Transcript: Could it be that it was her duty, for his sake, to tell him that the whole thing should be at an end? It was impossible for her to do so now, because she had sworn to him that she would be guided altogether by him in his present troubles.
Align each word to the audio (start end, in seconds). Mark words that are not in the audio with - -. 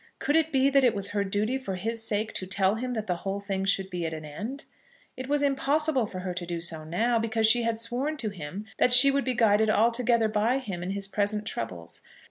Could 0.17 0.35
it 0.35 0.51
be 0.51 0.71
that 0.71 0.83
it 0.83 0.95
was 0.95 1.09
her 1.09 1.23
duty, 1.23 1.59
for 1.59 1.75
his 1.75 2.01
sake, 2.03 2.33
to 2.33 2.47
tell 2.47 2.73
him 2.73 2.95
that 2.95 3.05
the 3.05 3.17
whole 3.17 3.39
thing 3.39 3.65
should 3.65 3.91
be 3.91 4.03
at 4.07 4.15
an 4.15 4.25
end? 4.25 4.65
It 5.15 5.27
was 5.29 5.43
impossible 5.43 6.07
for 6.07 6.21
her 6.21 6.33
to 6.33 6.45
do 6.47 6.59
so 6.59 6.83
now, 6.83 7.19
because 7.19 7.45
she 7.45 7.61
had 7.61 7.77
sworn 7.77 8.17
to 8.17 8.29
him 8.31 8.65
that 8.79 8.93
she 8.93 9.11
would 9.11 9.23
be 9.23 9.35
guided 9.35 9.69
altogether 9.69 10.27
by 10.27 10.57
him 10.57 10.81
in 10.81 10.89
his 10.89 11.07
present 11.07 11.45
troubles. 11.45 12.01